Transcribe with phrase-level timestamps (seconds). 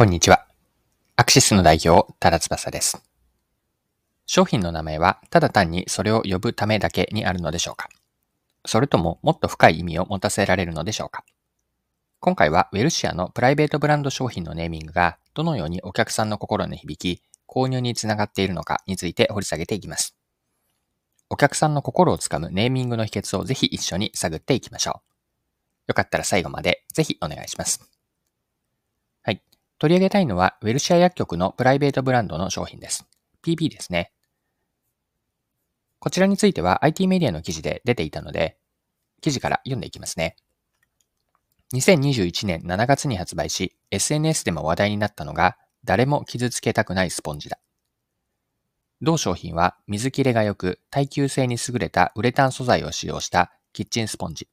[0.00, 0.46] こんにちは。
[1.16, 3.02] アクシスの代表、ただ翼です。
[4.24, 7.90] 商品の名前はただ単にそれを呼ぶためだけにあるのでしょうか
[8.64, 11.22] それとももっと深い意味を持たせられるのでしょうか
[12.18, 20.16] 今回はウェルシアのプライベートブランド商品のネーミングがどのようにお客さんの心に響き、購入につながっているのかについて掘り下げていきます。
[21.28, 25.02] お客さんの心をつかむネーミングの秘訣をぜひ一緒に探っていきましょ
[25.88, 25.88] う。
[25.88, 27.99] よかったら最後までぜひお願いします。
[29.80, 33.06] 取り上げたいのは、ウェルシア薬局のプライベートブランドの商品です。
[33.42, 34.12] PP ですね。
[35.98, 38.58] こちらについては IT メディアの記事で出ていたので、
[39.22, 40.36] 記事から読んでいきますね。
[41.72, 47.58] 2021年7月に発売し、SNS でも話題になったのが、誰も傷つけたくないスポンジだ。
[49.00, 54.46] 同商品は水切れが良く耐久性に優れたウレタン素材を使用したキッチンスポンジ。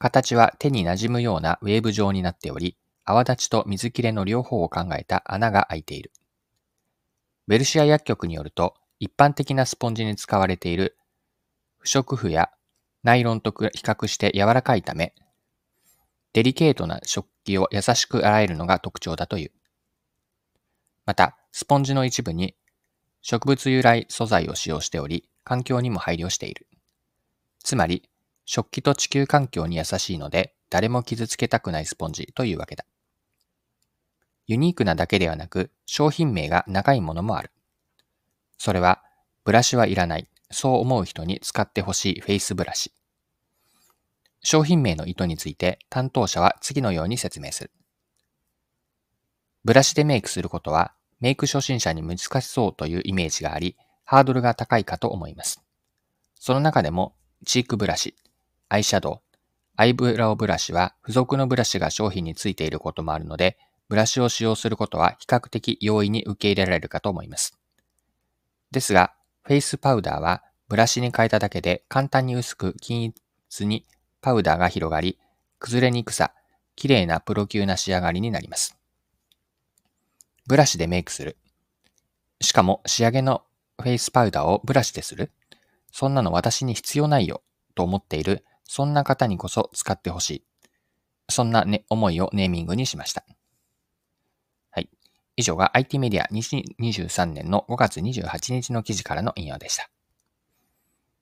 [0.00, 6.12] 形は手に馴染むようなウェーブ状になっており、泡立ちと水切れの両方を考えた穴が開いている。
[7.46, 10.96] ベルシア薬局によると、一般的なスポンジに使われている
[11.78, 12.50] 不織布や
[13.02, 15.14] ナイロンと比較して柔らかいため、
[16.32, 19.52] デリケートな食器を優しく洗えるのが特徴だという。
[21.04, 22.56] また、スポンジの一部に
[23.20, 26.66] 植物由来素材を使用しており、環境にも配慮している。
[27.62, 28.08] つまり、
[28.46, 32.84] 食器と地球環境に優しいので、誰も傷つけたくないスポンジというわけだ。
[34.46, 37.50] ユニークなだけではなく、商品名が長いものもある。
[38.58, 39.02] それは、
[39.44, 42.92] ブラシはいらない、そう思う人に使ってほしいフェイスブラシ。
[44.42, 47.70] 商品名の意図について担当者は次のように説明する。
[49.64, 55.62] ブラシでメイクすることは、メイク初心者に難しそうというイメージがあり、ハードルが高いかと思います。
[56.38, 58.14] その中でも、チークブラシ、
[58.68, 59.20] アイシャドウ、
[59.76, 67.58] アイブラウブラシは付属のブラシが商品についていることもあるので、ブラシを使用することは比較的容易に受け入れられるかと思います。
[68.70, 73.12] ですが、フェイスパウダーはブラシに変えただけで簡単に薄く均
[73.50, 73.86] 一に
[74.20, 75.18] パウダーが広がり、
[75.58, 76.32] 崩れにくさ、
[76.76, 78.76] 綺麗なプロ級な仕上がりになります。
[80.46, 81.36] ブラシでメイクする。
[82.40, 83.44] しかも仕上げの
[83.80, 85.32] フェイスパウダーをブラシでする
[85.96, 87.40] そんなの私に必要ないよ
[87.76, 90.44] と思っている、そんな方にこそ使ってほしい。
[91.28, 93.24] そんな、ね、思いをネーミングにしました。
[95.36, 99.90] 以上が IT メディア2023年の5月28日の記事からの引用でした。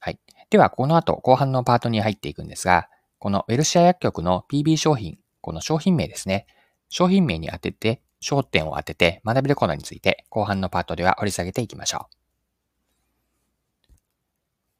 [0.00, 0.18] はい。
[0.50, 2.88] では、この後、後半のパートに入っていくんですが、
[3.18, 6.46] このウェルシア薬局の PB 商品、この商品名ですね。
[6.90, 12.14] 商品名に当てて、焦点を当てて学べるコーナーについて、後半のパートでは掘り下げていきましょう。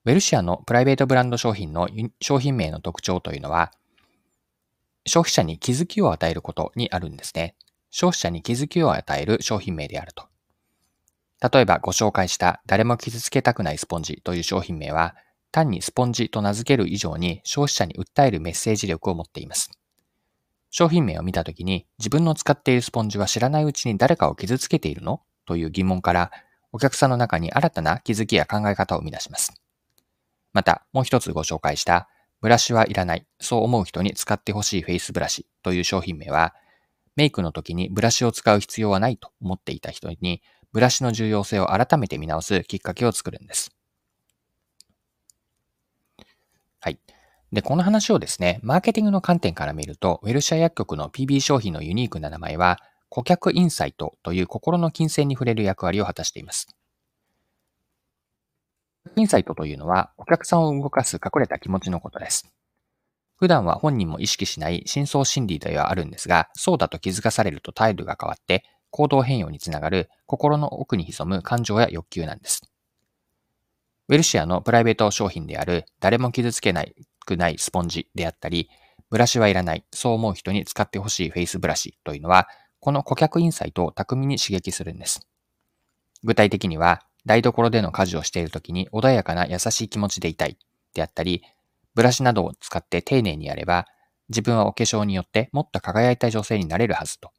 [0.06, 1.88] ウェルシアのプライベートブランド商品の
[2.20, 3.72] 商品名の特徴というのは、
[5.06, 7.54] 消費者に気づきを与えることにあるんですね。
[7.96, 10.24] 消費者に気づきを与える商品名であると。
[11.40, 15.14] 例えばご紹介した誰も傷つけたくないスポンジという商品名は
[15.52, 19.70] 単にスポンジと名付ける以上に消費者に訴えるメッセージ力を持っています。
[20.70, 26.32] 商品名を見たときに自分の使っているスポンジは知らないうちに誰かを傷つけているのという疑問から
[26.72, 29.54] お客さんの中に新たな気づきや考え方を生み出します。
[30.52, 32.08] またもう一つご紹介した
[32.40, 36.56] ブラシはいらない、そう思う人に使ってほしいフェイスブラシという商品名は
[37.16, 40.42] メイクの時にブラシを使う必要はないと思っていた人に、
[40.72, 43.74] ブラシの重要性を改めて見直すきっかけを作るんです。
[46.80, 46.98] はい。
[47.52, 56.66] で、この話をですね、マーケティングの観点から見ると、ウェルシャ薬局の PB 商品のユニークな名前は、顧客インサイトという心の金銭に触れる役割を果たしています。
[59.16, 62.53] インサイトというのは、お客さんを動かす隠れた気持ちのことです。
[63.36, 72.62] 普段は本人も意識しない深層心理ではあるんですが、そうだと気づかされると態度が変わって行動変容につながる心の奥に潜む感情や欲求なんです。
[74.08, 78.68] ウェルシアのプライベート商品である誰も傷つけないくないスポンジであったり、
[79.10, 82.48] ブラシはいらない、そう思う人に使ってほしいフェイスブラシというのは、
[82.80, 85.26] この顧客インサイトを巧みに刺激するんです。
[86.22, 90.58] 具体的には、台所での家事をしている時に穏やかな優しい気持ちでいたい
[90.92, 91.42] であったり、
[91.94, 93.86] ブラシなどを使って丁寧にやれば、
[94.28, 97.30] 自分はお化粧によってもっと輝いた女性になれるはずと。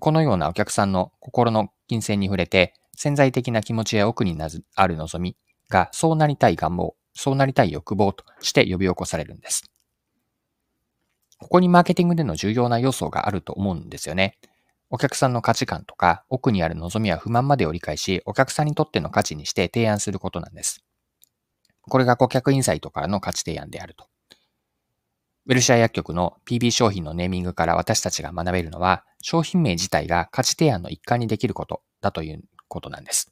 [0.00, 4.36] このようなお客さんの心の金銭に触れて、潜在的な気持ちや奥に
[4.74, 5.36] ある望み
[5.68, 9.70] がそうなりたい願望、そうなりたい欲望として呼び起こされるんです。
[11.38, 14.38] ここにマーケティングでの重要な要素があると思うんですよね。
[14.90, 20.84] お客さんの価値観とか奥にある望みや不満までを理解し、お客さんにとっての価値にして提案することなんです。
[21.88, 24.06] これが顧客インサイトからの価値提案であると。
[25.46, 33.30] ウェルシア薬局の PB 商品のネーミングから私たちが学べるのは、商品名自体が価値提案の一環にできることだということなんです。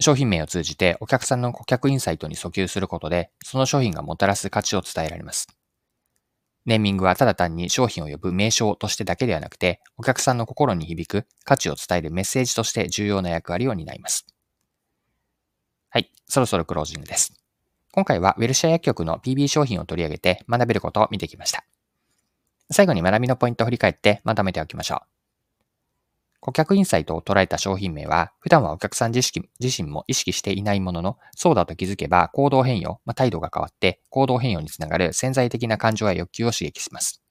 [0.00, 5.46] 商品名を通じてお客さんの顧客インサイトに訴求することで、その商品がもたらす価値を伝えられます。
[6.66, 14.26] ネーミングはただ単に商品を呼ぶ名称としてだけではなくて、お客さんの心に響く価値を伝えるメッセージとして重要な役割を担います。
[15.92, 17.34] はい、そろそろクロージングです。
[17.92, 21.66] 今回はウェルシア薬局の PB 商品を取り上げて学べることを見てきました。
[22.70, 25.12] 最後に学びのポイントを振り返ってまとめておきましょう。
[26.40, 29.22] 顧客インサイトを捉えた商品名は、普段はお客さん自
[29.60, 37.22] 身も意識していないものの、そうだと気づけば行動変容、まあ、態度が変わって行動変容につながる潜在的な感情や欲求を刺激します。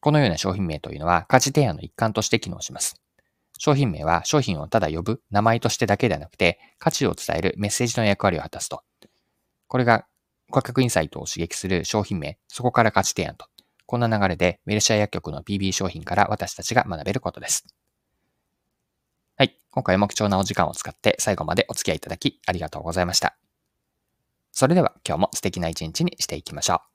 [0.00, 3.01] このような商品名というのは価値提案の一環として機能します。
[3.64, 8.82] 商品名は商品をただ呼ぶ名前としてだけではなくて、価値を伝えるメッセージの役割を果たすと
[9.68, 10.04] これが
[10.50, 13.46] 顧客インサイトを刺激する商品名、そこから価値提案と。
[13.86, 17.64] こんな流れでウェルシア薬局の PB 商品から私たちが学べることです。
[19.36, 19.56] はい。
[19.70, 23.36] 今回も貴重なお時間を使って最後までお付き合いいただきありがとうございました。
[24.50, 26.91] それでは今日も素敵な一日にしていきましょう。